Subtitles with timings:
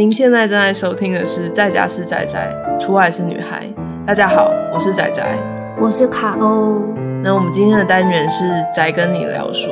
[0.00, 2.50] 您现在正在收听的是《在家是宅宅，
[2.80, 3.66] 出外是女孩》。
[4.06, 5.36] 大家好，我是宅宅，
[5.78, 6.80] 我是卡欧。
[7.22, 9.68] 那我们今天的单元是宅跟你聊书。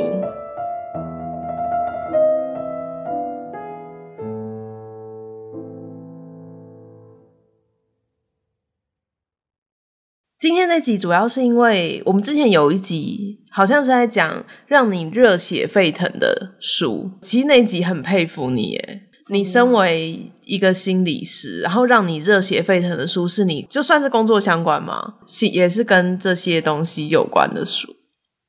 [10.38, 19.07] 今天这集主要是因为我们之前有一集好像是在讲让你热血沸腾的书，其实那集很佩服你耶。
[19.30, 25.14] 你身为一个心理师，然后让你热血沸腾的书，是你就算是工作相关吗？
[25.26, 27.94] 是也是跟这些东西有关的书，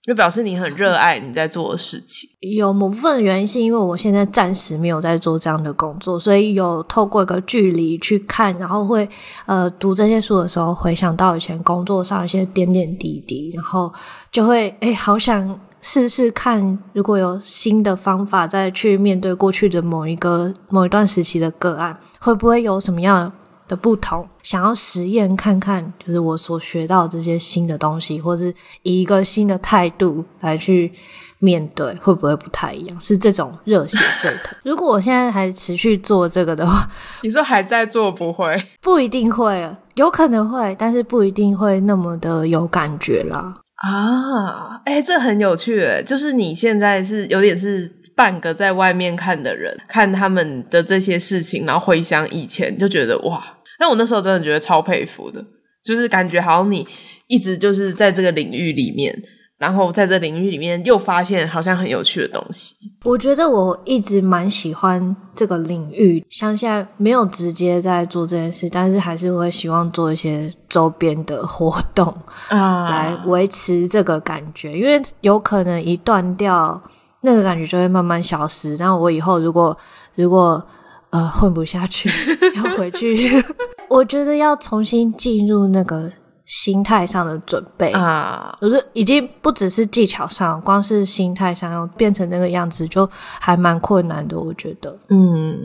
[0.04, 2.30] 就表示你很热爱你在做的事情。
[2.40, 9.08] 有某部分原因是因为我现在暂时没有在做这样的工作，所以有透过一个距离去看，然后会
[9.46, 13.94] 呃读这些书的时候，回想到以前工作上一些点点滴滴，然后
[14.32, 15.60] 就会哎，好想。
[15.82, 23.32] 试试看，如果有新的方法再去面对过去的某一个某一段时期的个案，会不会有什么样
[23.68, 24.28] 的不同？
[24.44, 30.92] 想要实验看看，就是我所学到这些新的东西，或是以一个新的态度来去
[31.38, 33.00] 面对，会不会不太一样？
[33.00, 34.54] 是这种热血沸腾。
[34.66, 36.90] 如果我现在还持续做这个的话，
[37.22, 38.62] 你说还在做不会？
[38.82, 43.56] 不一定会，有可能会，但是不一定会那么的有感觉啦。
[43.82, 53.42] 啊，哎、这很有趣诶，就是你现在是有点是半个在外面看的人，看他们的这些事情，然后回想以前，就觉得哇，
[53.80, 55.44] 那我那时候真的觉得超佩服的，
[55.84, 56.86] 就是感觉好像你
[57.28, 59.18] 一直就是在这个领域里面。
[59.60, 62.76] 然后在这领域里面又发现好像很有趣的东西。
[63.04, 72.08] 我觉得我一直蛮喜欢这个领域，像现在没有直接在做这件事，但是还是会希望做一些周边的活动
[72.48, 74.72] 啊，来维持这个感觉。
[74.72, 76.82] 因为有可能一断掉，
[77.20, 78.78] 那个感觉就会慢慢消失。
[78.78, 79.78] 然后我以后如果
[80.16, 80.66] 如果
[81.10, 82.10] 呃混不下去，
[82.56, 83.30] 要回去，
[83.90, 86.10] 我觉得要重新进入那个。
[86.50, 94.38] 心态上的准备啊，就是已经不只是技巧上，光是心态上要变成那个样子，就还蛮困难的。
[94.38, 95.56] 我觉得，嗯，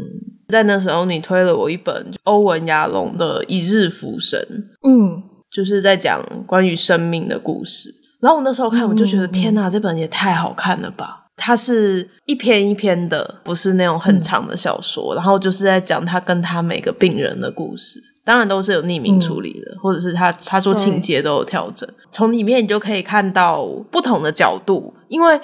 [0.49, 4.39] 在那时候你推了我一本欧文亚龙的《一日浮生》，
[4.87, 7.93] 嗯，就是在讲关于生命的故事。
[8.21, 11.27] 然后我那时候看，我就觉得、嗯、天哪，这本也太好看了吧！
[11.37, 18.03] 它是一篇一篇的，不是那种很长的小说，嗯、然后就是在讲他跟他每个病人的故事。
[18.25, 24.95] 当然都是有匿名处理的，嗯、或者是他他说情节都有调整，从里面你就可以看到不同的角度。
[25.09, 25.41] 因为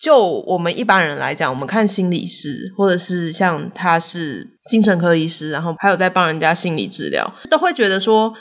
[0.00, 8.32] 就我们一般人来讲，我们看心理师，或者是像他是精神科医师，然后还有在帮人家心理治疗，都会觉得说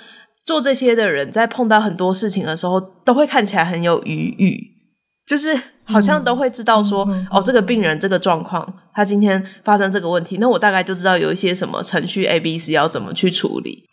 [0.46, 4.78] 做这些的人在碰到很多事情的时候，都会看起来很有余裕。
[5.28, 5.54] 就是
[5.84, 8.66] 好像都会知道说，嗯、哦，这个病人这个状况，
[8.98, 13.84] 他今天发生这个问题，那我大概就知道有一些什么程序 A、B、C 要怎么去处理。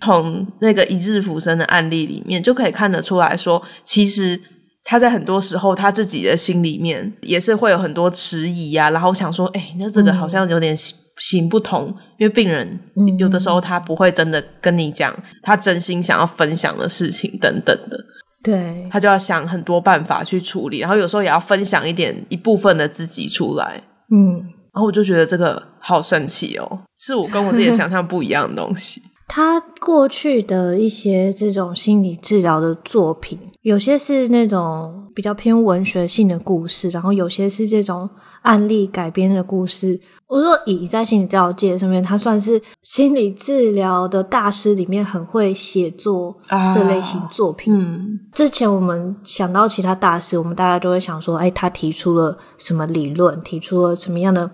[0.00, 4.40] 从那个一日浮生的案例里面，就可以看得出来说，其实
[4.82, 10.74] 他在很多时候他自己的心里面也是会有很多迟疑啊，然后想说，哎，那这个好像有点
[11.18, 12.80] 行不通，嗯、因为病人
[13.18, 17.98] 有的时候他不会真的跟你讲他真心想要分享的事情等等的。
[18.42, 23.82] 对，他就要想很多办法去处理，然后有时候也要分享一点一部分的自己出来。
[24.10, 24.34] 嗯，
[24.72, 29.02] 然后我就觉得这个好神奇哦，是我跟我自己 想象不一样的东西。
[29.26, 38.08] 他过去的一些这种心理治疗的作品，有些是那种比较偏文学性的故事，然后有些是这种
[38.44, 39.98] 案例改编的故事。
[40.26, 46.36] 我说，以在心理治疗界上面，他算是心理治疗的大师里面很会写作
[46.72, 47.74] 这类型作品。
[47.74, 54.50] 啊、嗯，之前我们想到其他大师，我们大家都会想说，哎，他提出了什么理论，提出了什么样的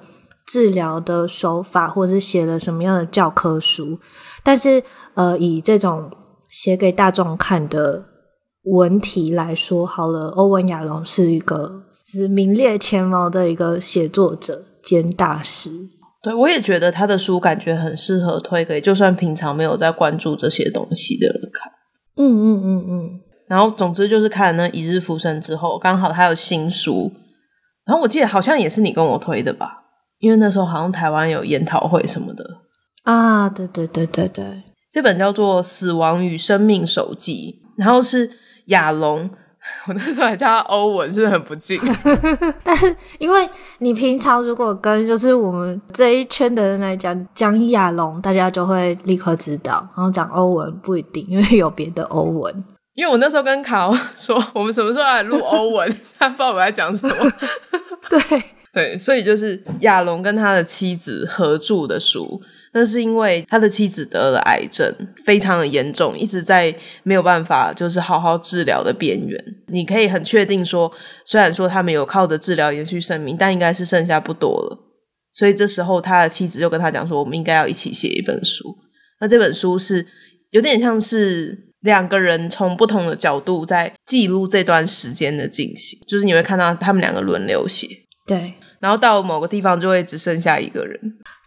[0.46, 3.98] 治疗的手法，或者是写了什么样的教科书。
[4.44, 4.82] 但是，
[5.14, 6.10] 呃，以这种
[6.48, 8.04] 写给大众看的
[8.64, 14.66] 文体来说，好了，欧文亚隆是一个是名列前茅的一个写作者。
[14.82, 15.68] 兼大师，
[16.22, 21.70] 对，我也觉得他的书感觉很适合推给就算平常没有在关注这些东西的人看。
[22.16, 23.20] 嗯嗯嗯嗯。
[23.46, 27.12] 然后总之就是看了那一日浮生之后，刚好他有新书，
[27.84, 29.82] 然后我记得好像也是你跟我推的吧？
[30.18, 32.42] 因为那时候好像台湾有研讨会什么的
[33.02, 33.50] 啊。
[33.50, 38.30] 对对对对对，这本叫做《死亡与生命手记》，然后是
[38.68, 39.28] 亚隆。
[39.86, 41.80] 我那时候还叫他欧文，是很不敬？
[42.62, 52.64] 但是因为你平常如果跟就是我们这一圈的人来讲讲亚龙，大家就会立刻知道；然后讲欧文不一定，因为有别的欧文。
[52.94, 57.14] 因为我那时候跟卡欧 说，我们什么时候来录欧文， 他不知道我在讲什么。
[58.10, 58.20] 对，
[58.74, 62.42] 对，所以就是亚龙跟他的妻子合著的书。
[62.72, 64.94] 那是因为他的妻子得了癌症，
[65.24, 66.72] 非常的严重，一直在
[67.02, 69.44] 没有办法就是好好治疗的边缘。
[69.66, 70.90] 你可以很确定说，
[71.24, 74.78] 虽然说他们有靠着治疗延续生命，但应该是剩下不多了。
[75.32, 78.64] 所以这时候他的妻子就跟他讲说，我们应该要一起写一本书。
[79.20, 80.06] 那这本书是
[80.50, 87.88] 有点像是两个人从不同的角度在记录这段时间的进行，就是你会看到他们两个轮流写。
[88.26, 88.54] 对。
[88.80, 90.98] 然后到某个地方就会只剩下一个人。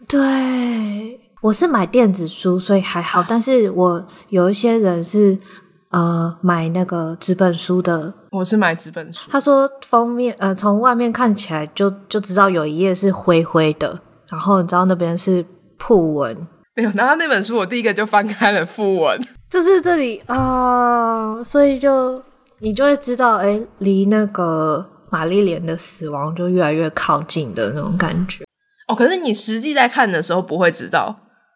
[0.08, 3.24] 对，我是买电子书，所以还好。
[3.28, 5.36] 但是我有一些人是
[5.90, 8.14] 呃买那个纸本书的。
[8.30, 9.28] 我是买纸本书。
[9.30, 15.44] 他说封面呃从外面看起来就就知道有一页是灰灰的，然后你知道那边是
[15.76, 16.46] 铺文。
[16.76, 19.20] 没有，然后那本书我第一个就翻开了訃文，
[19.50, 22.22] 就是这里啊、呃，所以就
[22.60, 24.90] 你就会知道，哎，离那个。
[25.14, 28.42] 玛丽莲的死亡就越来越靠近的那种感觉
[28.88, 31.14] 哦，可是你实际在看的时候不会知道，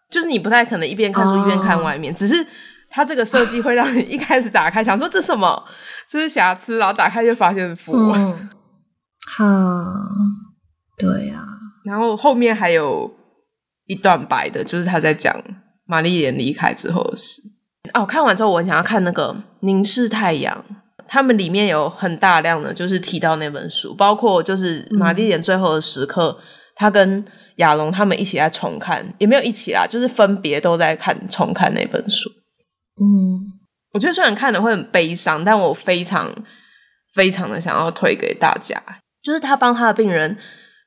[0.08, 2.46] 就是你不太可能一边看书一边看外面，哦、只是
[2.88, 5.60] 它这个设计会让你 一开始打开想说这什么，
[6.08, 8.32] 这是瑕疵，然后打开就发现符文。
[9.26, 10.08] 哈、嗯，
[10.96, 13.12] 对呀、啊，然后后面还有
[13.86, 15.34] 一段白的，就是他在讲
[15.84, 17.42] 玛丽莲离开之后的事。
[17.92, 20.64] 哦，看完之后我很想要看那个凝视太阳。
[21.08, 26.44] 他们里面有很大量的，就是提到那本书，包括就是玛丽莲最后的时刻，嗯、
[26.76, 27.24] 他跟
[27.56, 32.28] 亚龙他们一起在重看，也没有一起啦，就是分别都在看重看那本书。
[33.00, 33.40] 嗯，
[33.92, 36.30] 我觉得虽然看的会很悲伤，但我非常
[37.14, 38.80] 非常的想要推给大家，
[39.22, 40.36] 就是他帮他的病人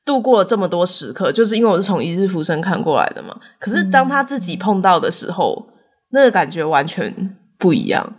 [0.04, 3.36] 度过了这么多时刻，就是因为我是从《一日浮生》看过来的嘛。
[3.58, 5.74] 可是当他自己碰到的时候，嗯、
[6.12, 8.14] 那个感觉完全不一样。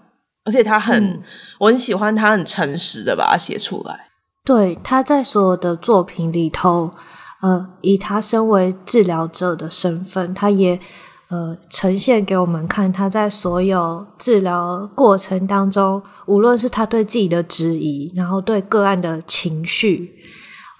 [0.45, 1.23] 而且他很，嗯、
[1.59, 3.97] 我很喜欢他很诚实的把它写出来。
[4.43, 6.91] 对，他在所有的作品里头，
[7.41, 10.77] 呃，以他身为治疗者的身份，他也
[11.29, 20.13] 呃呈现给我们看，他在所有治疗过程当中，无论是他对自己的质疑，然后对个案的情绪，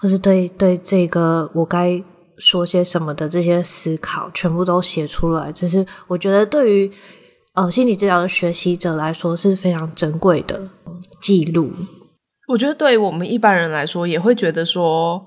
[0.02, 2.04] 或是对对这个我该
[2.36, 5.50] 说些什么的这些思考，全部都写出来。
[5.50, 6.92] 只是我觉得对于。
[7.54, 10.60] 呃，心理治疗的学习者来说是非常珍贵的
[11.20, 11.70] 记录。
[12.48, 15.24] 我觉得对于我们一般人来说，也会觉得说，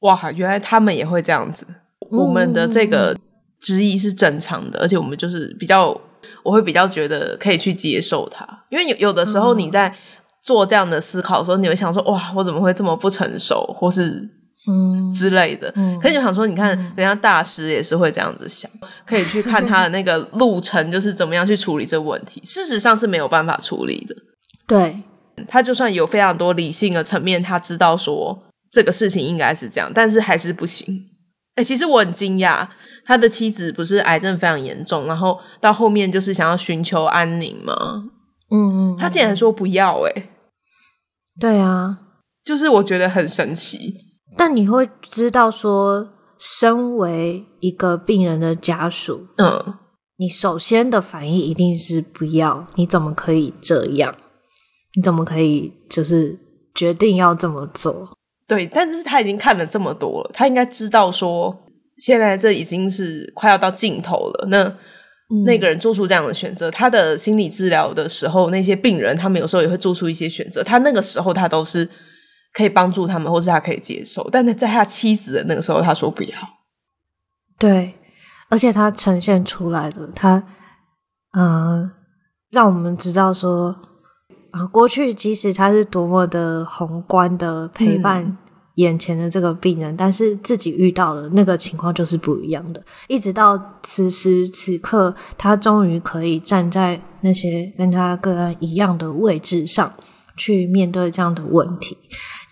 [0.00, 1.66] 哇，原来他们也会这样子。
[2.10, 3.14] 嗯、我们的这个
[3.60, 5.88] 质疑是正常的，而且我们就是比较，
[6.42, 8.46] 我会比较觉得可以去接受它。
[8.70, 9.94] 因为有有的时候你在
[10.42, 14.26] 做这样的思考的时候，你会想说，哇，我怎么会这么不成熟，或是。
[14.68, 22.40] 嗯之类的，嗯，可以就想说，你看人家大师也是会这样子想，嗯、可以去看他的那个路程，就是怎么样去处理这个问题。
[22.44, 24.14] 事实上是没有办法处理的。
[24.66, 25.00] 对，
[25.46, 28.36] 他就算有非常多理性的层面，他知道说
[28.72, 31.00] 这个事情应该是这样，但是还是不行。
[31.54, 32.66] 哎、欸，其实我很惊讶，
[33.04, 38.02] 他的妻子不是癌症非常严重，然后到后面就是想要寻求安宁吗？
[38.50, 40.28] 嗯嗯，他竟然说不要、欸，哎，
[41.40, 41.98] 对啊，
[42.44, 43.94] 就是我觉得很神奇。
[44.36, 46.06] 但你会知道说，
[46.38, 49.74] 身为一个病人的家属，嗯，
[50.18, 52.66] 你首先的反应一定是不要。
[52.74, 54.14] 你怎么可以这样？
[54.94, 56.38] 你怎么可以就是
[56.74, 58.10] 决定要这么做？
[58.46, 61.56] 对，但是他已经看了这么多了，他应该知道说，
[61.96, 64.46] 现在这已经是快要到尽头了。
[64.50, 70.62] 那、嗯、那个人做出这样的选择，他的心理治疗的时候，那些病人他们有时候也会做出一些选择。
[70.62, 71.88] 他那个时候他都是。
[72.56, 76.30] 可以帮助他们，或是他可以接受，但是在他妻子的那个时候，他说不要。
[77.58, 77.94] 对，
[78.48, 80.42] 而且他呈现出来了，他
[81.32, 81.90] 呃，
[82.50, 83.76] 让我们知道说，
[84.52, 88.38] 啊、呃，过去即使他是多么的宏观的陪伴
[88.76, 92.82] 眼前的这个病人，嗯、但是自己遇到了那个情况就是不一样的。
[93.06, 99.92] 一直到此时此刻，他终于可以站在那些跟他个案一样的位置上
[100.38, 101.98] 去面对这样的问题。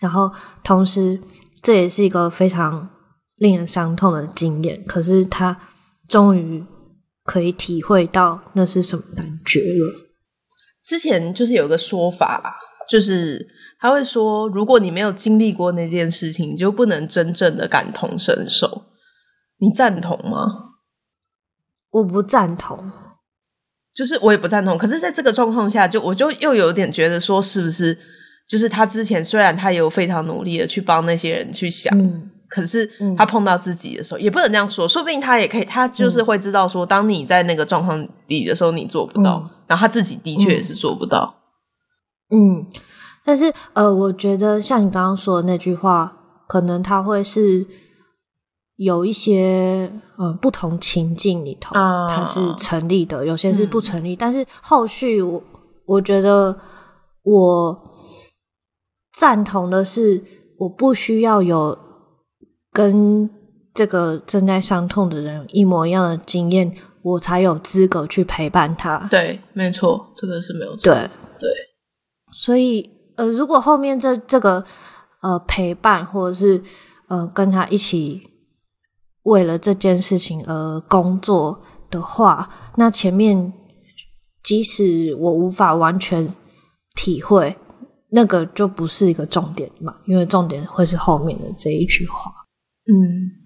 [0.04, 0.30] 然后，
[0.62, 1.18] 同时，
[1.62, 2.90] 这也是一个非常
[3.38, 4.84] 令人伤痛的经验。
[4.84, 5.58] 可是，他
[6.10, 6.62] 终于
[7.24, 10.10] 可以体会到那是什么感觉了。
[10.84, 12.54] 之前就是有个说法，
[12.86, 13.48] 就是
[13.80, 18.82] 他会说，如果你没有经历过那件事情，你就不能真正的感同身受。
[19.56, 20.74] 你赞同吗？
[21.88, 22.92] 我不赞同，
[23.94, 24.76] 就是我也不赞同。
[24.76, 27.96] 可是，在这个状况下，就我就又有点觉得说，是不是？
[28.48, 34.86] 就是他之前虽然他有非常努力的去帮那些人去想，嗯、可是他碰到自己的时候，嗯、也不能这样说。
[34.86, 41.34] 说不定他也可以，他就是会知道说，当你在那个状况里的时候，你做不到，嗯、然后他自己的确也是做不到。
[42.30, 42.66] 嗯，
[43.24, 47.66] 但是呃，我觉得像你刚刚说的那句话，可能他会是
[48.76, 54.14] 有一些嗯不同情境里头，它是成立的，有些是不成立。
[54.14, 55.42] 嗯、但是后续我
[55.86, 56.54] 我觉得
[57.22, 57.78] 我
[59.16, 60.22] 赞同的是，
[60.58, 61.78] 我不需要有
[62.72, 63.30] 跟
[63.72, 69.06] 这个正在伤痛的人一模一样的经验，我才有资格去陪伴他。
[69.10, 70.82] 对，没错，这个是没有错。
[70.82, 70.94] 对
[71.38, 71.48] 对，
[72.32, 74.64] 所以呃，如果后面这这个
[75.22, 76.60] 呃陪伴，或者是
[77.08, 78.22] 呃跟他一起
[79.22, 83.52] 为了这件事情而工作的话，那前面
[84.42, 86.28] 即使我无法完全
[86.96, 87.56] 体会，
[88.14, 92.32] 那个就不是一个重点嘛，因为重点会是后面的这一句话。
[92.86, 93.42] 嗯。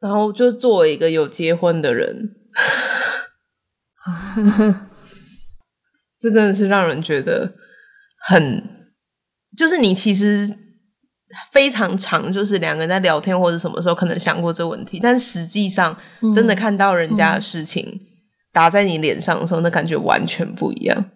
[0.00, 2.30] 然后就作为一个有结婚的人，
[6.20, 7.52] 这真的是让人觉得
[8.28, 8.62] 很，
[9.56, 10.48] 就是你其实
[11.50, 15.98] 非常长，就是两个人在聊天或者什么时候可能想过这个问题，但实际上
[16.32, 18.00] 真的看到人家的事情
[18.52, 21.10] 打在你脸上的时候，那感觉完全不一样，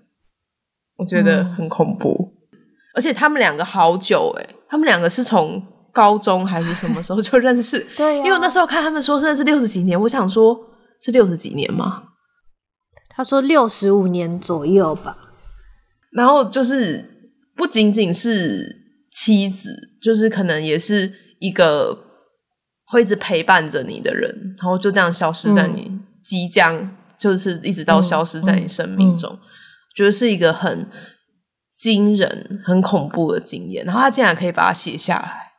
[0.97, 2.42] 我觉得很恐怖。
[2.95, 5.63] 而且他们两个好久诶，他们两个是从。
[5.95, 7.79] 高中还是什么时候就认识？
[7.99, 10.59] 对、啊，因为那时候看他们说认识六十几年，我想说，
[11.03, 12.05] 是六十几年吗？
[13.11, 15.15] 他说六十五年左右吧。
[16.13, 18.75] 然后就是不仅仅是
[19.13, 19.71] 妻子，
[20.01, 21.95] 就是可能也是一个
[22.87, 29.49] 会一直陪伴着你的人，然后就这样消失在你、嗯、即将就是一直到消失在你生命中，嗯嗯嗯、
[29.95, 30.89] 觉得是一个很
[31.83, 33.85] 惊人、很恐怖的经验。
[33.85, 35.53] 然后他竟然可以把它写下来。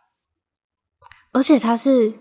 [1.33, 2.13] 而且他是，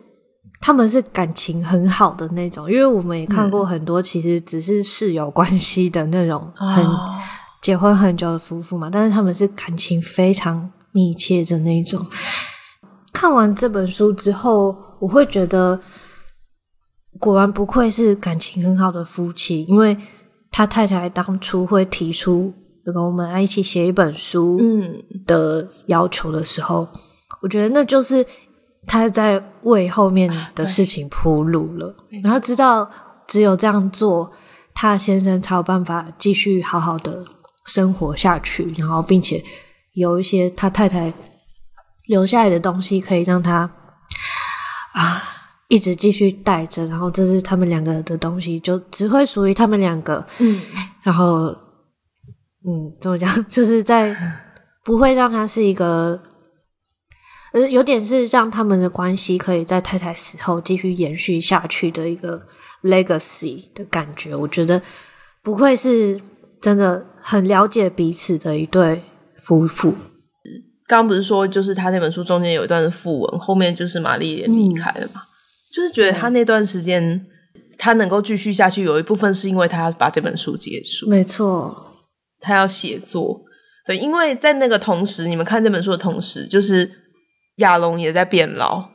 [0.61, 6.85] 他们是感情很好的那种，因为我们也看过很多，其实只是室友关系的那种，很
[7.61, 8.91] 结婚很久的夫妇嘛。
[8.91, 12.05] 但是他们是感情非常密切的那种。
[13.13, 15.81] 看完这本书之后，我会觉得，
[17.21, 19.97] 果然不愧是感情很好的夫妻，因为
[20.51, 22.53] 他太太当初会提出
[22.91, 24.59] 跟我们来一起写一本书
[25.27, 26.89] 的要求的时候，
[27.43, 28.27] 我觉得那就是。
[28.85, 32.91] 他在为后面的事情铺路了，然后知道
[33.29, 34.29] 只有这样做，
[34.75, 37.25] 他先生才有办法继续好好的
[37.65, 39.41] 生活下去，然后并且
[39.93, 41.13] 有一些他太太
[42.09, 43.71] 留下来的东西可以让他
[44.95, 45.23] 啊
[45.69, 50.27] 一直继续带着，然后这是他们两个的东西，就只会属于他们两个。
[50.41, 50.61] 嗯，
[51.03, 51.57] 然后
[52.67, 53.29] 嗯，怎么讲？
[53.49, 54.17] 就是在
[54.85, 56.21] 不会让他是一个。
[57.53, 62.41] 呃，有点是让他们的关系可以在太太死后继续延续下去的一个
[62.83, 64.35] legacy 的感觉。
[64.35, 64.81] 我觉得
[65.43, 66.19] 不愧是
[66.63, 69.03] 真的很了解彼此的一对
[69.37, 69.91] 夫妇。
[70.87, 75.21] 刚刚不是说，就是他那本书中间有一段的訃文，后面就是玛丽莲离开了嘛？
[75.21, 75.29] 嗯、
[75.75, 77.27] 就是觉得他那段时间
[77.77, 81.07] 他能够继续下去，有一部分是因为他把这本书结束。
[81.07, 81.92] 没错，
[82.43, 83.41] 他要写作。
[83.87, 86.99] 对，因为在那个同时，你们看这本书的同时，就是。
[87.57, 88.89] 亚龙也在变老，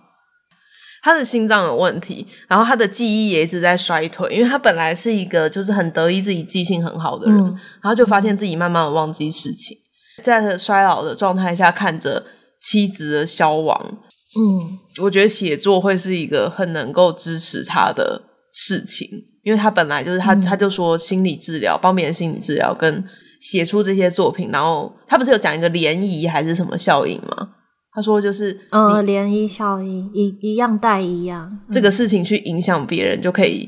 [1.04, 9.77] 他的心脏有问题，然后他的记忆也一直在衰退，因为他本来是一个就是很得意自己记性很好的人，嗯、然后就发现自己慢慢的忘记事情，
[10.24, 12.25] 在他衰老的状态下，看着
[12.60, 14.00] 妻子的消亡，
[14.36, 19.08] 嗯，我觉得写作会是一个很能够支持他的事情，
[19.44, 23.06] 因为他本来就是他，嗯、他就说心理治疗，帮别人心理治疗跟
[23.50, 27.50] 写出这些作品，然后他不是有讲一个涟漪还是什么效应吗？
[27.94, 33.68] 他说：“就是，呃，涟漪效应，一一样带一样，这个事情去影响别人，就可以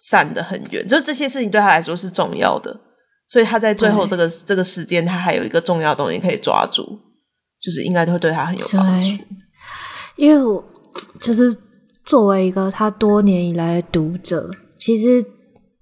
[0.00, 0.86] 散得很远。
[0.86, 2.78] 就是这些事情对他来说是重要的，
[3.30, 6.82] 所以他在最后这个这个时间，他还有一个重要的东西可以抓住，
[7.62, 9.22] 就是应该就会对他很有帮助。
[10.16, 10.62] 因为我
[11.20, 11.56] 就是
[12.04, 15.24] 作为一个他多年以来的读者，其实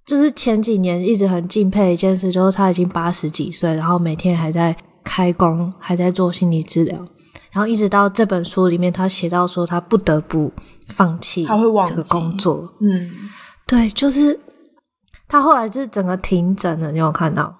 [0.09, 4.75] 就是前几年一直很敬佩一件事，就是他已经八十几岁，然后每天还在
[5.05, 6.97] 开工，还在做心理治疗。”
[7.53, 10.50] 然后一直到这本书里面，他写到说他不得不
[10.87, 11.47] 放弃
[11.85, 12.73] 这个工作。
[12.81, 13.11] 嗯，
[13.67, 14.41] 对，就是
[15.29, 17.55] 他后来是整个停诊了，你有看到？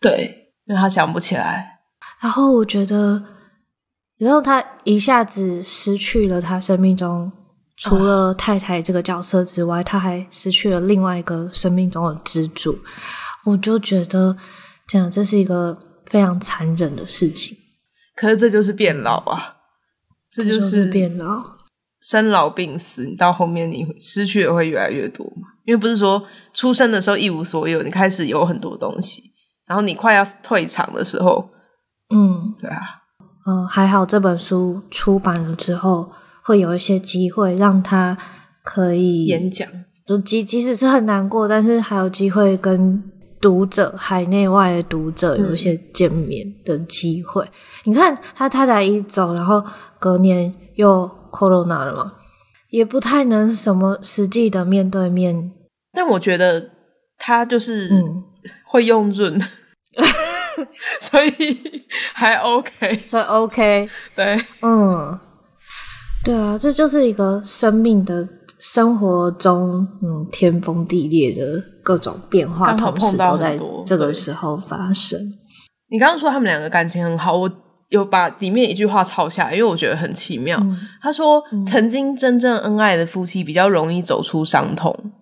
[0.00, 1.78] 对，因为他想不起来。
[2.20, 3.22] 然后我觉得，
[4.18, 7.30] 然后他一下子失去了他生命中
[7.76, 12.78] 除了太太这个角色之外，他还失去了另外一个生命中的支柱。
[13.44, 14.36] 我就觉得，
[14.88, 17.56] 这样这是一个非常残忍的事情。
[18.16, 19.56] 可是这就是变老啊，
[20.32, 21.42] 这就是变老，
[22.00, 23.04] 生老病死。
[23.04, 25.48] 你到后面你失去的会越来越多嘛？
[25.66, 29.22] 因为不是说出生的时候一无所有，你开始有很多东西，
[29.66, 31.50] 然后你快要退场的时候，
[32.14, 32.80] 嗯，对啊。
[33.46, 36.10] 嗯，还好这本书出版了之后，
[36.46, 38.16] 会有一些机会让他
[38.62, 39.68] 可以演讲，
[40.06, 43.02] 就即即使是很难过，但是还有机会跟
[43.40, 47.44] 读者海内外的读者有一些见面的机会。
[47.44, 47.50] 嗯、
[47.86, 49.60] 你看他他才一走，然后
[49.98, 52.12] 隔年又 Corona 了嘛，
[52.70, 55.50] 也不太能什么实际的面对面。
[55.92, 56.70] 但我觉得
[57.18, 57.90] 他就是
[58.64, 60.06] 会用润，嗯、
[61.02, 61.58] 所以
[62.12, 65.18] 还 OK，所以 OK，对，嗯。
[66.26, 68.28] 对啊，这就是一个生命的
[68.58, 73.56] 生活中，嗯，天崩地裂的各种变化，同时都在
[73.86, 75.20] 这个时候发生。
[75.88, 77.48] 你刚刚说他们两个感情很好，我
[77.90, 80.58] 有把里面一句话抄下来，因为我觉得很奇妙。
[80.60, 85.12] 嗯、他说：“曾经真正恩爱的夫妻比较容易走出伤痛，嗯、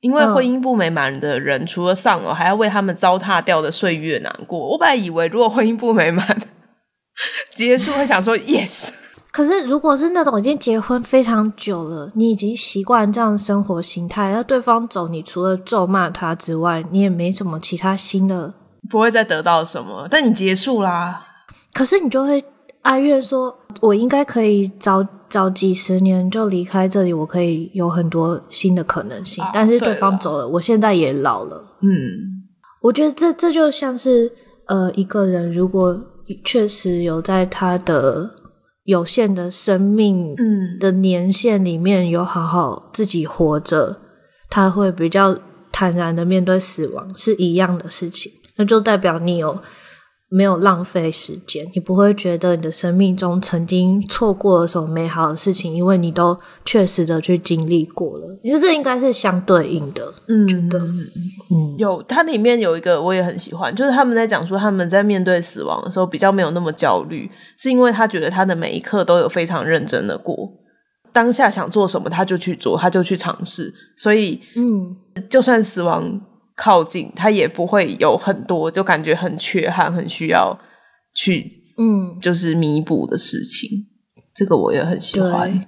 [0.00, 6.36] 因为婚姻不美满的人，除了丧偶，还要为他们糟蹋掉的岁月难过。”我本来以为，如果婚姻不美满
[7.56, 8.90] 结束，会想说 “yes”。
[9.32, 18.52] 可是，如果是那种已经结婚非常久了，你已经习惯这样的生活形态，那对方走，你除了咒骂他之外，你也没什么其他新的，
[18.90, 20.08] 不会再得到什么。
[20.10, 21.22] 但你结束啦，
[21.72, 22.44] 可是你就会
[22.82, 29.44] 哀怨说：“我应该可以早早几十年就离开这里，我可以有很多新的可能性。
[29.44, 31.56] 啊”但是对方走了，我现在也老了。
[31.82, 31.88] 嗯，
[32.82, 34.32] 我觉得这这就像是
[34.66, 35.96] 呃，一个人如果
[36.44, 38.28] 确实有在他的。
[38.90, 40.34] 有限的生命
[40.80, 43.96] 的年限里面，有好好自己活着，嗯、
[44.50, 45.38] 他会比较
[45.70, 48.32] 坦然的面对死亡，是一样的事情。
[48.56, 49.56] 那就代表你有
[50.28, 51.64] 没有浪费时间？
[51.72, 58.36] 你不会觉得你的生命中曾经错过了什么美好的事情，因为你都确实的去经历过了。
[58.42, 67.30] 其实这应该是相对应的，嗯，觉得，嗯，有它里面有一个我也很喜欢，就是他们在讲说他们在面对死亡的时候比较没有那么焦虑。
[67.60, 70.50] 是因为他觉得他的每一刻都有非常认真的过，
[71.12, 74.96] 当下想做什么他就去做，他就去尝试，所以嗯，
[75.28, 76.18] 就算死亡
[76.56, 80.58] 靠近，他也不会有很多就感觉很缺憾、很需要
[81.14, 83.68] 去嗯，就是弥补的事情。
[84.34, 85.66] 这个我也很喜欢。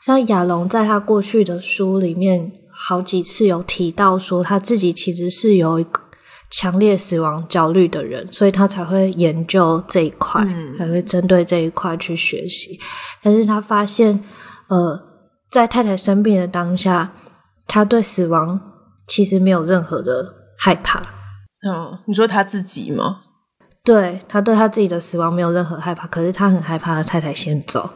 [0.00, 6.07] 像亚龙在他过去的书里面，好几次有提到说他自己其实是有一个。
[6.50, 12.78] 强烈死亡焦虑的人，所以他才会研究这一块，嗯、才会针对这一块去学习。
[13.22, 14.24] 但是他发现，
[14.68, 14.98] 呃，
[15.50, 17.12] 在太太生病的当下，
[17.66, 18.58] 他对死亡
[19.06, 21.00] 其实没有任何的害怕。
[21.00, 23.20] 嗯，你说他自己吗？
[23.84, 27.90] 对，他对他自己的死亡没有任何害怕，可是他很害怕他太太先走。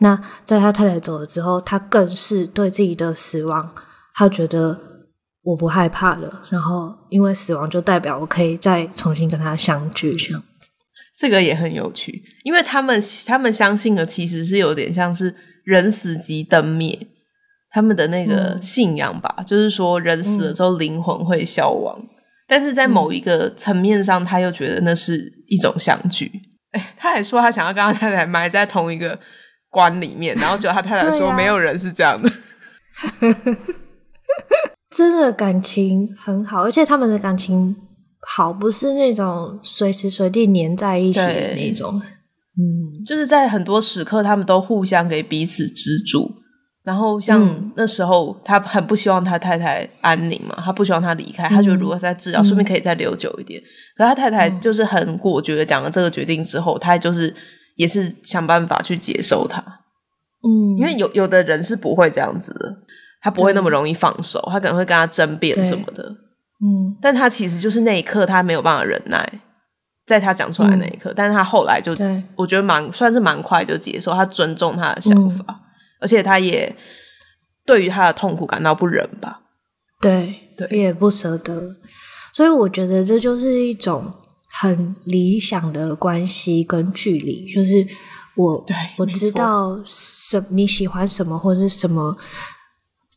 [0.00, 3.74] 那在他太太走了之后，他更是对自己的死亡，
[4.14, 4.80] 他觉得。
[5.46, 10.68] 我不害怕了，然后因为死亡就代表我可以再重新跟他相聚，这样子。
[11.16, 15.32] 这个也很有趣，因为他们他们相信的其实是有点像是
[15.64, 16.98] 人死即灯灭，
[17.70, 22.08] 他们的那个信仰吧，嗯、就是说人死了之后灵魂会消亡，嗯、
[22.48, 26.30] 但是在某一个层面上，他又觉得那是一种相聚。
[26.72, 29.18] 哎，他还说他想要跟他太太埋在同一个
[29.70, 32.30] 棺里面，然后结果他太太说没有人是这样的。
[34.96, 37.76] 真的感情很好，而且他们的感情
[38.26, 42.00] 好，不是那种随时随地黏在一起的那种。
[42.58, 46.32] 嗯，就是在很多时刻，他们都互相给彼此支柱。
[46.82, 53.60] 然后像那时候，他很不希望他太太安宁嘛，他不希望他离开，他觉得如果在治疗，说不定可以再留久一点。
[53.60, 53.64] 嗯、
[53.98, 57.34] 可他太太就是很果决的讲了这个决定之后，他就是
[57.74, 59.60] 也是想办法去接受他。
[60.42, 62.74] 嗯，因为有有的人是不会这样子的。
[63.26, 66.04] 他不会那么容易放手，他可能会跟他争辩什么的。
[66.64, 69.40] 嗯，但他其实就是那一刻他没有办法忍耐，
[70.06, 71.90] 在他讲出来那一刻，嗯、但是他后来就，
[72.36, 75.54] 我觉得蛮算是蛮快就接受，他尊重他的想法，嗯、
[76.02, 76.72] 而且他也
[77.64, 79.40] 对于他的痛苦感到不忍吧？
[80.00, 81.60] 对，对，也不舍得。
[82.32, 84.12] 所以我觉得这就是一种
[84.52, 87.84] 很理想的关系跟距离，就是
[88.36, 88.64] 我
[88.98, 92.16] 我知道什你喜欢什么或者是什么。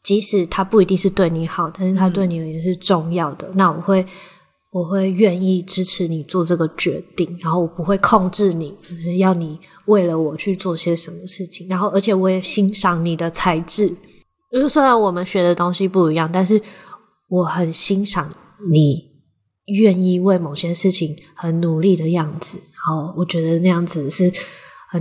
[0.10, 3.48] 即使他不一定是对你好，但是他对你而言是重要的。
[3.50, 4.04] 嗯、那我会，
[4.72, 11.67] 我会愿意支持你做这个决定，然后我不会控制你，就是要你为了我去做些什么事情。
[11.67, 13.88] 然后，而且我也欣赏你的才智，
[14.52, 16.60] 就是虽然我们学的东西不一样，但是
[17.28, 18.28] 我很欣赏
[18.67, 19.12] 你
[19.67, 22.58] 愿意为某些事情很努力的样子。
[22.58, 24.34] 然后，我觉得那样子是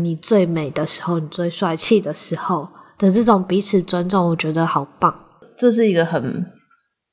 [0.03, 2.69] 你最美的时候，你最帅气的时候。
[2.99, 5.15] 的这种彼此尊重，我觉得好棒。
[5.57, 6.45] 这是一个很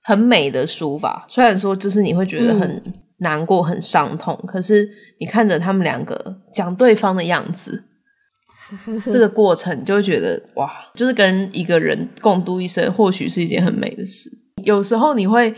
[0.04, 1.26] 很美的书吧？
[1.30, 4.88] 虽然说，就是你会觉得很、嗯、难过、很伤痛，可是
[5.20, 7.84] 你看着他们两个讲对方的样子，
[9.06, 14.30] 这个过程就会觉得哇，就是跟一个人共度一生，或许是一件很美的事。
[14.64, 15.54] 有时候你会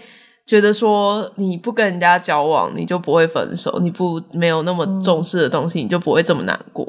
[0.46, 6.86] 觉得说，你不跟人家交往，你就不会分手；你不没有那么重视的东西，你就不会这么难过。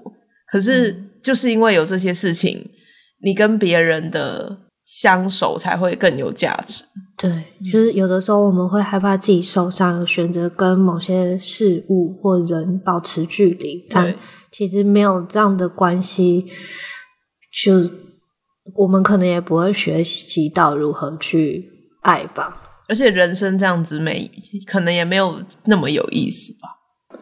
[0.50, 2.68] 可是就是因为有这些事情，
[3.22, 6.84] 你跟别人的相守才会更有价值。
[7.16, 13.84] 对，就是有的时候我们会害怕自己受伤，选择跟某些事物或人保持距离。
[13.90, 14.14] 但
[14.52, 16.46] 其实没有这样的关系，
[17.64, 17.90] 就
[18.76, 21.68] 我们可能也不会学习到如何去
[22.02, 22.62] 爱吧。
[22.88, 24.30] 而且人生这样子没，
[24.66, 26.68] 可能也没有那么有意思吧。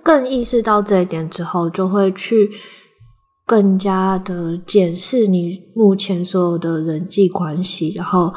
[0.02, 2.50] 更意识到这一点之后，就会去
[3.46, 8.34] 更加的检视你目前所有的人际关系，然后。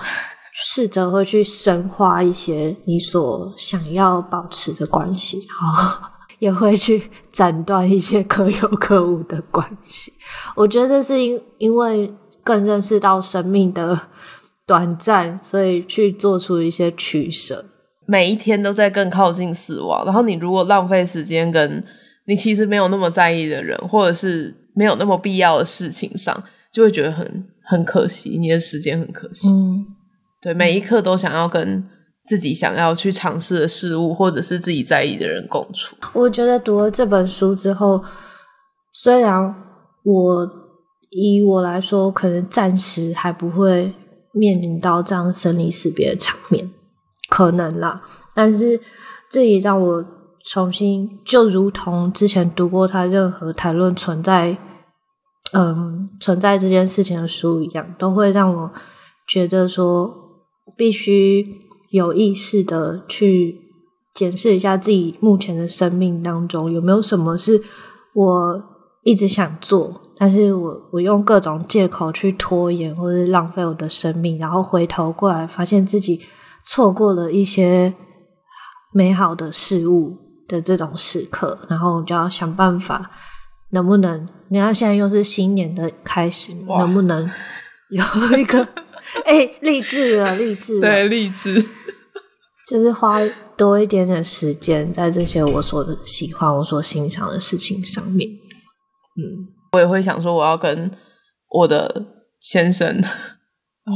[0.62, 10.12] 试着会去深化一些你所想要保持的关系，然后也会去斩断一些可有可无的关系。
[10.58, 13.98] 我觉得这是因因为更认识到生命的
[14.68, 17.64] 短暂，所以去做出一些取舍。
[18.06, 21.82] 每一天都在更靠近死亡，然后你如果浪费时间跟
[22.28, 29.50] 你其实没有那么在意的人，或者是没有那么必要的事情上，就会觉得很很可惜，你的时间很可惜。
[29.50, 29.86] 嗯。
[30.42, 31.84] 对，每一刻都想要跟
[32.24, 35.96] 自己想要去尝试的事物，或者是自己在意的人共处。
[36.14, 38.02] 我觉得读了这本书之后，
[38.94, 39.54] 虽然
[40.06, 40.50] 我
[41.10, 43.94] 以我来说，可能暂时还不会
[44.32, 46.72] 面临到这样生离死别的场面，
[47.30, 48.02] 可能啦。
[48.34, 48.80] 但是
[49.30, 50.06] 这也让我
[50.46, 54.58] 重新，就如同之前读过他任何谈论存在，
[55.54, 58.72] 嗯，存在这件事情的书一样，都会让我
[59.28, 60.16] 觉得说。
[60.78, 61.44] 必须
[61.90, 63.60] 有意识的去
[64.14, 67.60] 检视一下自己目前的生命当中有没有什么是
[68.14, 68.64] 我
[69.02, 76.22] 一直想做，但是我我用各种借口去拖延或者浪费我的生命，然后回头过来发现自己
[76.64, 77.92] 错过了一些
[78.94, 80.16] 美好的事物
[80.50, 83.10] 的这种时刻，然后就要想办法，
[83.72, 84.28] 能不能？
[84.50, 87.32] 你看现在又是新年的开始，能不能
[87.92, 88.68] 有一个？
[89.26, 91.64] 哎，励志了，励志了，对，励志，
[92.68, 93.20] 就是花
[93.56, 98.30] 多一点点时间在这些我所喜欢、我所欣赏的事情上面。
[99.18, 100.92] 嗯，我也会想说，我要跟
[101.50, 102.06] 我的
[102.40, 103.04] 先生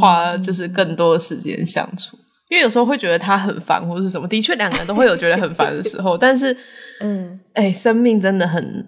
[0.02, 2.23] 花就是更多的时间相处，嗯、
[2.54, 4.28] 因为有时候会觉得他很烦或是什么。
[4.28, 6.56] 的确，两个人都会有觉得很烦的时候， 但是，
[7.00, 8.88] 嗯，哎，生命真的很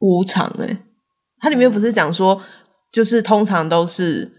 [0.00, 0.76] 无常哎。
[1.40, 2.42] 它里面不是讲说，
[2.90, 4.32] 就是通常都是。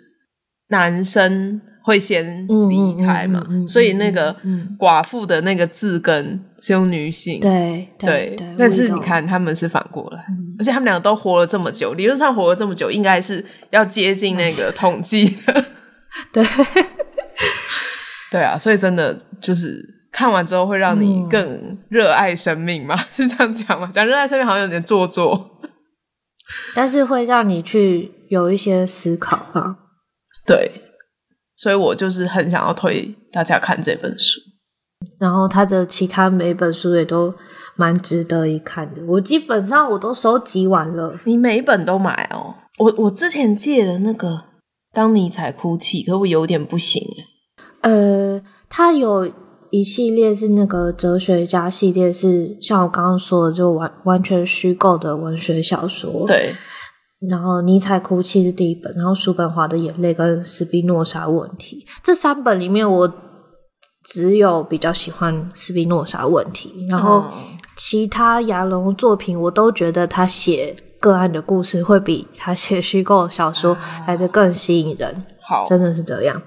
[0.71, 4.33] 男生会先离开嘛，嗯嗯嗯嗯、所以那个
[4.79, 8.55] 寡妇的那个字根是用女性，对对对。
[8.57, 15.65] 但是你看他们是反过来，嗯、而且他们两个都活了这么久，理论上活了这么久，应该是要接近那个统计的。
[16.31, 16.41] 对
[18.31, 22.95] 对啊，所以真的就是看完之后会让你更热爱生命嘛？
[22.95, 23.89] 嗯、 是这样讲吗？
[23.93, 25.59] 讲热爱生命好像有点做作，
[26.73, 29.77] 但是会让你去有一些思考吧。
[30.47, 30.71] 对，
[31.57, 34.39] 所以我就是很想要推大家看这本书，
[35.19, 37.33] 然后他的其他每本书也都
[37.75, 39.01] 蛮值得一看的。
[39.05, 41.19] 我基本上我都收集完了。
[41.25, 42.55] 你每一本都买哦？
[42.79, 44.29] 我我之前借了那个
[44.93, 47.03] 《当尼采哭泣》，可我有点不行。
[47.81, 49.31] 呃，他有
[49.69, 56.25] 一系列是那个哲学家系列，是像我刚刚说的，就完完全虚构的文学小说。
[56.27, 56.53] 对。
[57.29, 63.13] 然后尼采哭泣是第一本，然后叔本华的眼泪跟斯宾诺莎问题这三本里面，我
[64.03, 67.23] 只有比较喜欢斯宾诺莎问题，然后
[67.77, 76.41] 其他亚龙作品我都觉得他写个案的故事会比他写虚构小说来的更吸引人，好，真的是这样。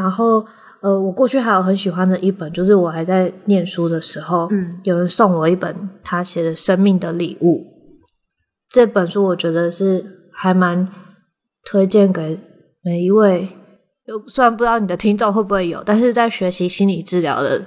[0.00, 0.44] 然后
[0.80, 7.58] 呃，我过去还有很喜欢的一本，就是我还在念书的时候，嗯，有人送我一本他写的《生命的礼物》。
[8.70, 10.88] 这本书我觉得是还蛮
[11.64, 12.40] 推荐给
[12.82, 13.48] 每一位，
[14.28, 17.60] 虽然不知道你的听众会不会有，但是在学习心理治疗的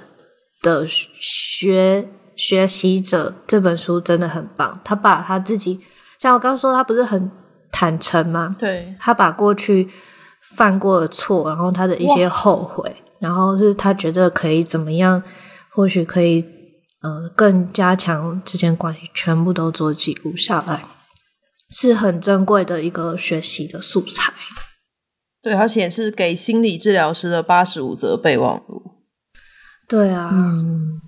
[0.62, 4.80] 的学学习者，这本书真的很棒。
[4.82, 5.78] 他把他自己，
[6.18, 7.30] 像我刚刚说，他不是很
[7.70, 8.56] 坦诚吗？
[8.58, 9.86] 对，他把过去
[10.56, 15.22] 犯过的错，然后他的一些后悔，然后是他觉得可以怎么样，
[15.70, 16.44] 或许可以。
[17.06, 20.86] 嗯，更加强之间关系，全部都做记录下来，
[21.68, 24.32] 是很珍贵的一个学习的素材。
[25.42, 28.82] 对，而且是给心理治疗师的八十五则备忘录。
[29.86, 31.02] 对啊，嗯，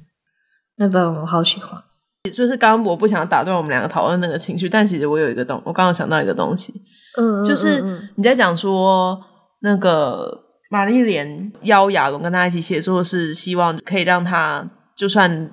[0.77, 1.83] 那本我好喜欢。
[2.31, 6.75] 就是刚刚我不想打断我们两个讨论那个情绪，但其实我有一个东，我刚刚想到一个东西，
[7.16, 7.83] 嗯，就是
[8.16, 9.18] 你在讲说
[9.61, 10.38] 那个
[10.70, 15.50] 玛丽莲邀亚龙跟他一起写作，是希望可以让他就算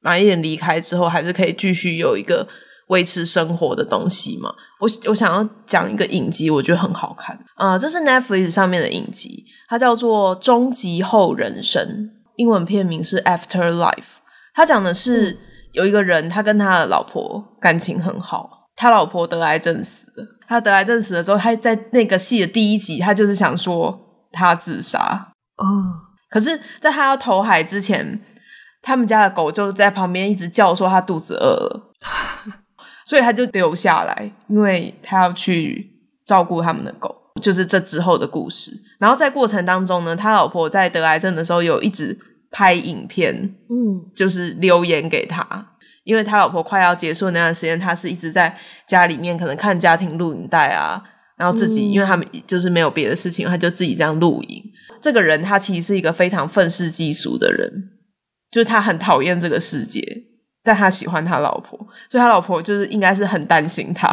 [0.00, 2.46] 玛丽莲离开之后，还是可以继续有一个
[2.88, 4.52] 维持生活的东西嘛。
[4.80, 11.82] 我我想要讲一个影集，我觉得很好看啊，呃，这是 Netflix 上面的影集，它叫做《终极后人生》，
[12.36, 14.18] 英文片名是 Afterlife，
[14.54, 15.30] 它讲的是。
[15.30, 15.38] 嗯
[15.74, 20.24] 有一个人，他跟他的老婆感情很好，他老婆得癌症死了。
[20.54, 23.98] 他得癌症死了之后，他在那个戏的第一集，他就是想说
[24.32, 25.32] 他自杀。
[25.56, 25.66] 哦，
[26.30, 28.20] 可是，在他要投海之前，
[28.80, 31.92] 他们家的狗就在旁边一直叫说他肚子饿了，
[33.06, 35.90] 所以他就留下来，因为他要去
[36.24, 37.14] 照顾他们的狗。
[37.42, 38.70] 就是这之后的故事。
[38.98, 42.18] 然后在过程当中呢，他老婆在得癌症的时候有一直。
[42.56, 43.34] 拍影片，
[43.68, 45.44] 嗯，就是留言给他，
[46.04, 51.02] 因为他老婆快要结束那段时间，他是一直在家里面可能看家庭录影带啊，
[51.36, 54.62] 然后自己，嗯、因为他们就是没有别的事情，他就自己这样录影。
[55.00, 57.70] 这个人他其实是一个非常愤世嫉俗的人，
[58.50, 60.00] 就是他很讨厌这个世界，
[60.62, 61.78] 但他喜欢他老婆，
[62.10, 64.08] 所以他老婆就是应该是很担心他。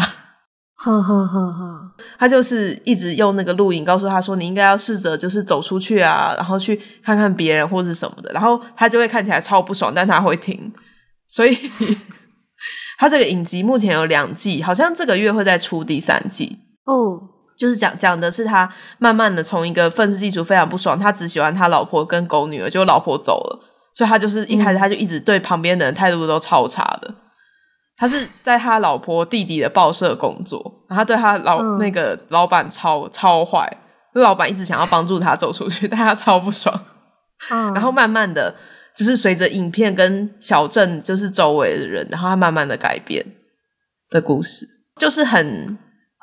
[0.84, 10.74] 呵呵呵呵， 他就是一直用那个录影告诉他说：“你应该要试着就是走出去啊，然后去看看别人或是什么的。”然后他就会看起来超不爽，但他会听。
[11.32, 11.58] 所以
[13.00, 17.30] 他这个影集目前有两季，好像这个月会再出第三季哦。
[17.58, 18.68] 就是讲讲的是他
[18.98, 23.60] 慢慢的从一个愤世嫉俗、非常不爽，他只喜欢他老婆跟狗女儿，就老婆走了，
[23.94, 27.14] 所以他就是一开始他就一直对旁边的人态度都超差的。
[27.98, 33.78] 他是在他老婆弟弟的报社工作，然后他对他老、嗯、那个老板超超坏，
[34.16, 36.78] 那老板一直想要帮助他走出去，但他超不爽。
[37.52, 38.56] 嗯、然后慢慢的，
[38.96, 43.26] 就是随着影片跟小镇就是周围的人，然后他慢慢的改变
[44.10, 44.68] 的故事，
[45.00, 45.78] 就是很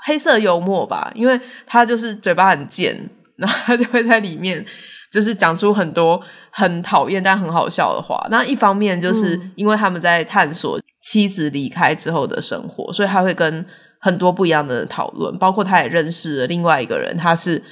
[0.07, 4.64] 黑色幽默吧，因为他就是嘴巴很贱，然后他就会在里面
[5.12, 8.26] 就是讲出很多很讨厌但很好笑的话。
[8.31, 10.81] 那一方面就是因为他们在探索。
[11.00, 13.64] 妻子离开之后的生活，所以他会跟
[14.00, 17.62] 很多不一样的人讨论，包括他也认识了另外一个人，他是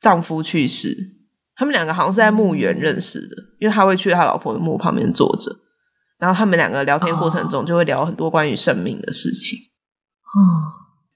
[0.00, 0.94] 丈夫去世，
[1.56, 5.54] 他们两个好像是在墓园认识的，因为他会去他老婆的墓旁边坐着，
[6.18, 9.58] 然后他们两个聊天过程中就会聊很多关于生命的事情。
[10.24, 10.40] 哦，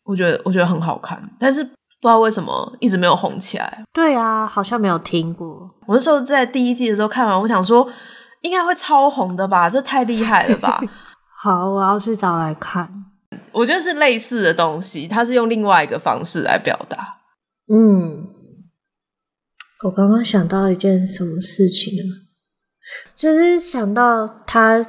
[0.05, 1.70] 我觉得我觉得很好看，但是不
[2.03, 3.85] 知道为什么一直没有红起来。
[3.92, 5.68] 对啊，好像没有听过。
[5.87, 7.88] 我那时候在第一季的时候看完，我想说
[8.42, 10.81] 应该会超红的吧，这太厉害了吧。
[11.37, 13.07] 好，我要去找来看。
[13.53, 17.16] 我觉得是类似的东西，它是用另外一个方式来表达。
[17.72, 18.24] 嗯，
[19.85, 22.03] 我刚刚想到一件什么事情呢？
[23.14, 24.85] 就是想到他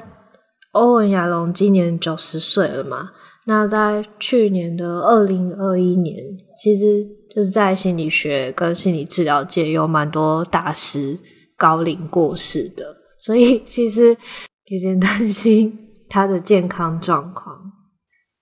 [0.72, 3.10] 欧文亚龙今年九十岁了嘛。
[3.46, 6.16] 那在去年的二零二一年，
[6.62, 11.18] 其实就是在心理学跟心理治疗界有蛮多大师
[11.56, 14.16] 高龄过世的，所以其实
[14.64, 15.86] 有点担心。
[16.12, 17.56] 他的健康状况，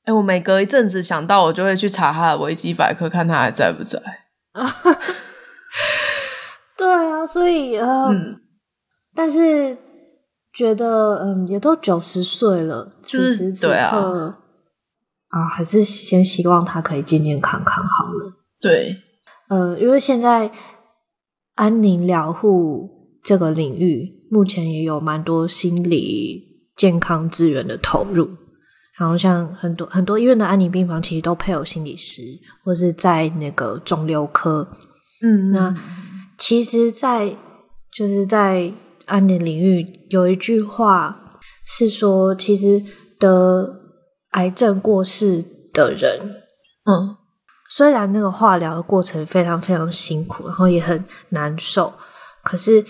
[0.05, 4.01] 哎、欸，我每隔一阵子想到，我就会去查他的维基百科，看他还在不在。
[7.27, 8.41] 所以呃，嗯、
[9.15, 9.77] 但是
[10.53, 14.39] 觉得嗯，也都九十岁了，就是此时此刻对啊，
[15.29, 18.33] 啊，还是先希望他可以健健康康好了。
[18.61, 18.97] 对，
[19.49, 20.51] 呃，因为现在
[21.55, 22.89] 安宁疗护
[23.23, 26.47] 这个领域，目前也有蛮多心理。
[26.79, 28.29] 健康资源的投入，
[28.97, 32.23] 然后像很多很多医院的安宁病房，其实都配有心理师，
[32.63, 34.65] 或是在那个肿瘤科。
[35.21, 35.75] 嗯，那
[36.49, 37.37] 其实在，在
[37.93, 38.73] 就是在
[39.05, 42.83] 安宁领域有一句话是说，其实
[43.21, 43.71] 得
[44.31, 46.19] 癌症过世的人，
[46.87, 47.19] 嗯，
[47.69, 51.93] 虽然那个化疗的过程非常非常辛苦，然后也很难受，
[52.43, 52.83] 可是。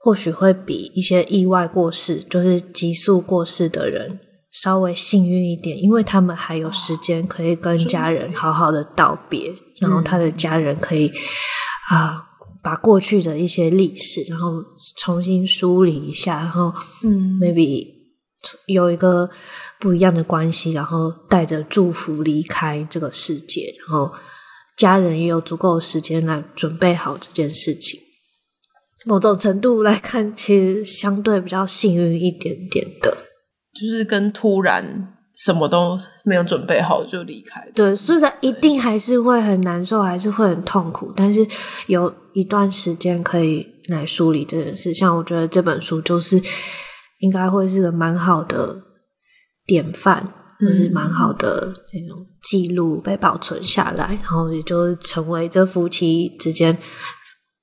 [0.00, 4.20] 或许会比一些意外过世，就是急速过世的人
[4.52, 11.08] 稍微幸运一点，因为他们还有时间可以跟家人好好的道别，然后他的家人可以
[11.90, 12.22] 啊、呃、
[12.68, 14.62] 把过去的一些历史，然后
[14.98, 16.70] 重新梳理一下，然后
[17.02, 17.86] 嗯，maybe
[18.66, 19.30] 有一个
[19.80, 24.12] 不一样的关系，然后带着祝福离开这个世界，然后
[24.76, 27.98] 家人也有足够的时间来准备好这件事情。
[29.06, 33.16] 某种程度来看，其实相对比较幸运一点点的，
[33.72, 37.64] 就是跟突然什么都没有准备好就离开。
[37.74, 41.46] 对，虽然一定还是会很难受，还是会很痛苦，但是
[41.86, 44.92] 有一段时间可以来梳理这件事。
[44.92, 46.42] 像我觉得这本书就是
[47.20, 48.76] 应该会是个蛮好的
[49.64, 50.24] 典范，
[50.58, 56.76] 或、就是蛮好的那种记录被保存下来，然后也就成为这夫妻之间，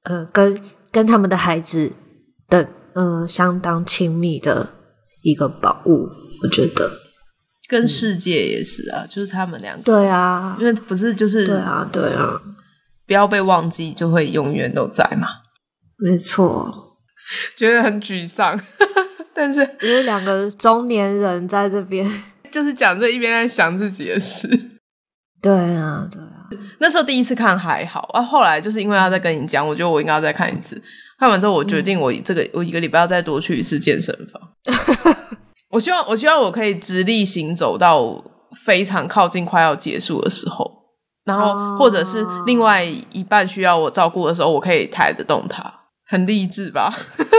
[0.04, 0.58] 呃，跟
[0.92, 1.92] 跟他们的孩子
[2.48, 4.70] 的，呃，相当亲密的
[5.24, 6.08] 一个宝物。
[6.44, 6.90] 我觉得，
[7.68, 12.40] 跟世界也是啊，嗯、就是他们两个，对啊，因为不是就是对啊，对啊，
[13.08, 15.28] 不要被忘记，就会永远都在嘛。
[15.98, 16.98] 没错，
[17.56, 18.60] 觉得很沮丧，
[19.34, 22.06] 但是因为两个中年人在这边，
[22.52, 24.48] 就是讲这一边在想自己的事。
[25.42, 26.32] 对啊，对啊。
[26.80, 30.80] 那时候第一次看还好啊，后来就是因为他在跟你讲，我觉得我应该要再看一次。
[31.18, 34.42] 看完之后，我决定我这个、嗯、我一个礼拜要再多去一次健身房。
[35.76, 38.24] 我希望我希望我可以直立行走到
[38.66, 40.72] 非常靠近快要结束的时候，
[41.26, 45.62] 然后或者是另外一半需要我照顾的时候，我可以抬得动他。
[46.08, 46.94] 很励志吧？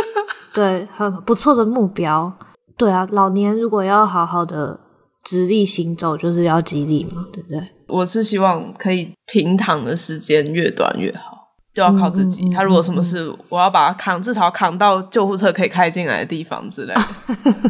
[0.53, 2.31] 对，很不错的目标。
[2.77, 4.79] 对啊，老年如果要好好的
[5.25, 7.67] 直立行走，就是要激励嘛，对不对？
[7.89, 12.47] 我是希望可以平躺的时间越短越好，就要靠自己。
[12.51, 17.01] 他如果什么事，我要把他扛，至少扛到救护车可以开进来的地方之类的。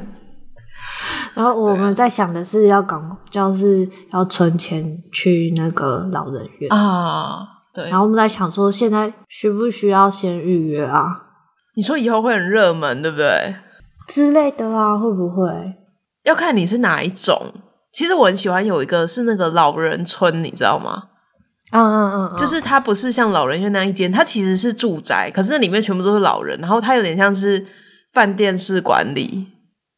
[1.36, 7.46] 然后我们在想的是要赶，就是要存钱去那个老人院啊。
[7.74, 11.04] 对，然后我们在想说，现在需不需要先预约啊？
[11.74, 13.54] 你说以后会很热门，对不对？
[14.08, 15.74] 之类的啊，会不会？
[16.24, 17.52] 要看你是哪一种。
[17.92, 21.02] 其实我很喜欢有一个是那个老人村，你知道吗？
[21.70, 27.66] 嗯嗯嗯，嗯，就是它不是像老人院那一间，它其实是住宅，可是那里面全部都是老人，然后它有点像是
[28.14, 29.46] 饭店式管理。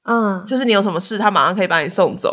[0.08, 2.30] 嗯，就是你有什么事，他马上可以把你送走，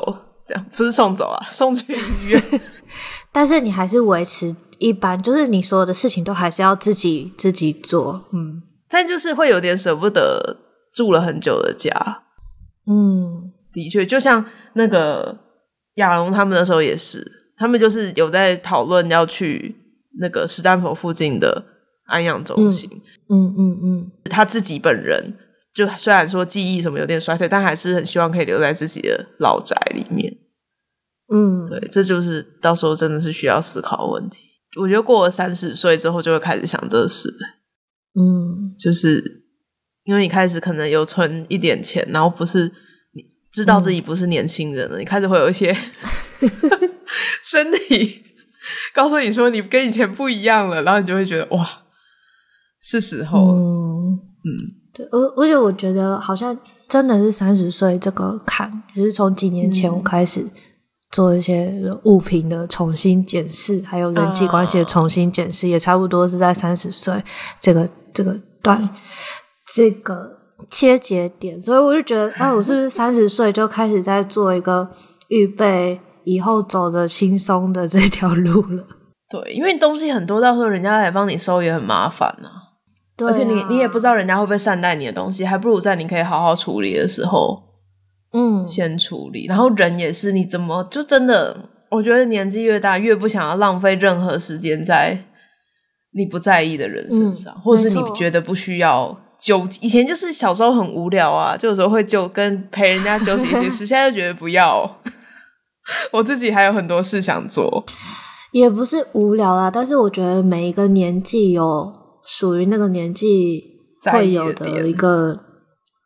[0.48, 2.42] 这样不是送走啊， 送去医院。
[3.32, 4.56] 但是你还是维持。
[4.78, 10.58] 一般就是你所有的事情都还是要自己自己做，嗯，但就是会有点舍不得
[10.94, 11.90] 住了很久的家，
[12.86, 15.34] 嗯，的确，就像那个
[15.96, 17.26] 亚龙他们的时候也是，
[17.58, 19.74] 他们就是有在讨论要去
[20.20, 21.64] 那个史丹佛附近的
[22.08, 22.90] 安养中心，
[23.30, 25.34] 嗯嗯嗯，嗯，他自己本人
[25.76, 30.34] 就虽然说记忆什么有点衰退，但还是很希望可以留在自己的老宅里面，
[31.32, 34.40] 嗯，对，这就是到时候真的是需要思考的问题。
[34.80, 37.30] 我觉得过了三十岁之后，就会开始想这事。
[38.18, 39.44] 嗯，就是
[40.06, 42.72] 因为你开始可能有存一点钱，然后不是
[43.14, 45.76] 你知道自己不是年轻人了，嗯、你开始会有一些
[47.44, 48.24] 身体
[48.94, 51.84] 告诉你说你跟以前不一样了，然后你就会觉得哇，
[52.82, 53.40] 是时候。
[53.40, 54.52] 嗯嗯，
[54.96, 60.42] 对，而而且我觉得好像真的是三十岁这个坎，就是从几年前我开始。
[60.42, 60.52] 嗯
[61.12, 61.72] 做一些
[62.04, 67.24] 物品的重新检视，还有人际关系的重新检视，uh, 也差不多是在三十岁
[67.58, 68.90] 这个这个段
[69.74, 70.30] 这个
[70.70, 74.90] 切节点，所以我就觉得，哎、啊，我是不是三十岁就开始在做一个
[75.30, 78.84] 预备以后走的轻松的这条路了？
[79.32, 82.64] 对，因为东西很多，到时候人家来帮你收也很麻烦呢、啊。
[83.17, 87.63] 对啊，而且你你也不知道人家会不会善待你的东西，还不如在你可以好好处理的时候。
[88.34, 91.69] 嗯，先处理，然后人也是，你怎么就真的？
[91.89, 95.17] 我觉得年纪越大，越不想要浪费任何时间在
[96.12, 99.80] 你不在意的人身上，嗯、或是你觉得不需要纠结。
[99.86, 104.97] 以前就是小时候很无聊啊，就有时候会就跟陪人家纠结一些事， 现在就觉得不要。
[106.12, 107.86] 我自己还有很多事想做，
[108.51, 111.93] 也不是无聊啦，但是我觉得每一个年纪有
[112.26, 113.64] 属于那个年纪
[114.12, 115.40] 会有的一个。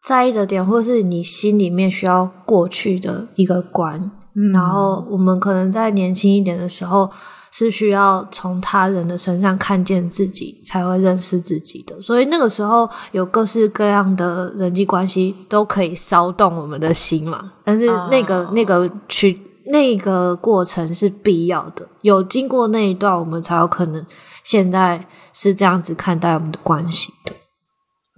[0.08, 4.00] 在意的点，或是你心里面需要过去的一个关，
[4.34, 7.12] 嗯，然后我们可能在年轻一点的时候，
[7.52, 12.02] 是需要从他人的身上看见自己，才会认识自己的。
[12.02, 17.52] 所以那个时候有各式各样的人际关系都可以骚动我们的心嘛。
[17.66, 19.38] 但是那个、哦、那个去
[19.72, 24.06] 那个过程是必要的，有经过那一段，我们才有可能
[24.44, 27.34] 现在是这样子看待我们的关系的。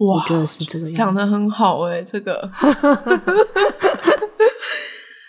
[0.05, 2.49] 哇，我觉得是这个样子，讲的很好哎、欸、这个。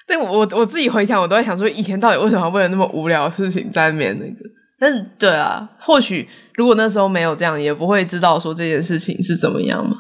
[0.07, 4.37] 但我我我自己回想，我都在想说，以前到底为什么为了那么无聊的事情在面那个？
[4.79, 9.97] 但是对啊，或许如果那时候没有这样，也不会知道说这件事情是怎么样嘛。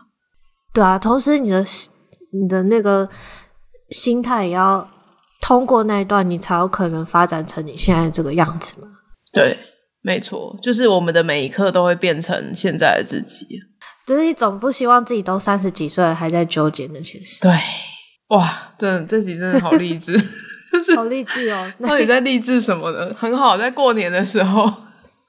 [0.73, 1.65] 对啊，同时你的
[2.33, 3.09] 你的那个
[3.91, 4.87] 心态也要
[5.43, 8.89] 通过那一段，你才有可能发展成你现在这个样子嘛。
[9.33, 9.59] 对，
[10.01, 13.59] 没错，就是我们的每一刻都会变成现在的自己。
[14.07, 17.43] 就是你总不希望自己都三十几岁了还在纠结那些事。
[17.43, 17.53] 对，
[18.29, 20.17] 哇，真的，这集真的好励志，
[20.97, 21.73] 好励志哦！
[21.79, 23.15] 那你在励志什么呢？
[23.19, 24.65] 很好，在过年的时候，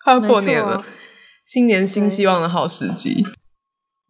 [0.04, 0.84] 快要过年了，
[1.46, 3.24] 新年新希望的好时机。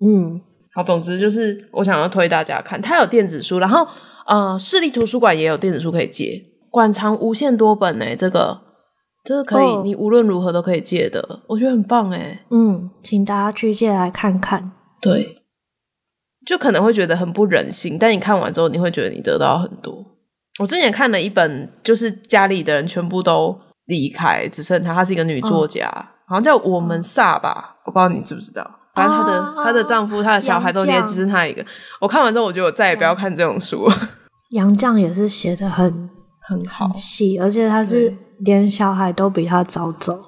[0.05, 0.41] 嗯，
[0.73, 3.87] 好，总之就是我想要推大家看，它有电子书，然后
[4.25, 8.61] 呃，市立图书馆也有电子书可以借，馆藏无限多本诶，这个
[9.23, 12.39] 这个可以，哦、你无论如何都可以借的，我觉得很棒诶。
[12.49, 14.71] 嗯，请大家去借来看看。
[15.01, 15.43] 对，
[16.45, 20.05] 就可能会觉得很不忍心，但你看完之后，你会觉得你得到很多。
[20.59, 28.79] 我之前看了一本，就是家里的人全部都离开，只剩她，她是一个女作家，哦、好像叫我们萨吧，我不知道你知不知道。
[28.93, 31.65] 反正她的她、哦、的丈夫、她的小孩都连只剩她一个。
[31.99, 33.87] 我看完之后，我觉得我再也不要看这种书。
[34.51, 36.09] 杨绛也是写的很
[36.41, 40.19] 很好细，而且他是连小孩都比他早走。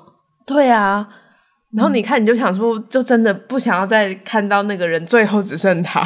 [0.45, 1.07] 对啊，
[1.73, 6.01] 然后你看，你就想说，就真的不想要再看到那个人最后只剩他。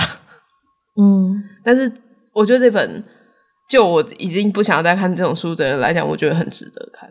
[1.00, 1.92] 嗯，但是
[2.34, 3.04] 我觉得这本。
[3.70, 7.08] 就我已经不想要再看这种书的人来讲，我觉得很值得看。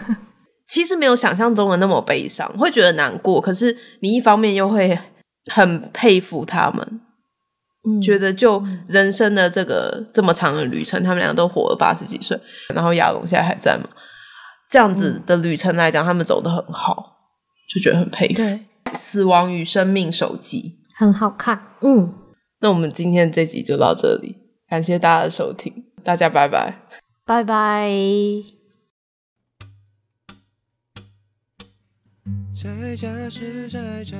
[0.72, 3.38] 其实没有想象中的那么悲伤，会觉得难过。
[3.38, 4.98] 可是你一方面又会
[5.50, 7.00] 很佩服他们，
[7.86, 12.40] 嗯，觉得就人生的这个这么长的旅程，他们两个都活了八十几岁，
[12.74, 13.86] 然后亚龙现在还在嘛？
[14.70, 17.18] 这样子的旅程来讲，他们走得很好，
[17.68, 18.36] 就觉得很佩服。
[18.36, 18.60] 对，
[18.96, 21.74] 《死亡与生命手机》很好看。
[21.82, 22.14] 嗯，
[22.60, 24.36] 那我们今天这集就到这里。
[24.70, 26.78] 感谢大家的收听，大家拜拜，
[27.26, 28.61] 拜拜。
[32.54, 34.14] 在家是宅宅，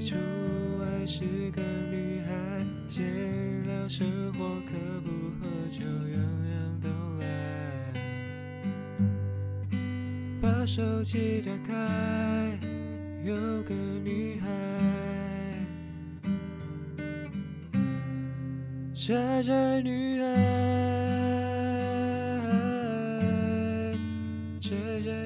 [0.00, 0.16] 出
[0.80, 1.20] 外是
[1.50, 1.60] 个
[1.90, 2.32] 女孩，
[2.88, 3.04] 闲
[3.66, 4.72] 聊生活可
[5.02, 6.18] 不喝酒，样
[6.48, 6.88] 样都
[7.20, 7.26] 来。
[10.40, 12.58] 把手机打开，
[13.22, 14.48] 有个女孩。
[18.94, 20.24] 宅宅女孩，
[24.58, 24.70] 宅
[25.04, 25.23] 宅